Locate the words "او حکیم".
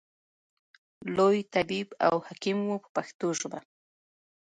2.07-2.59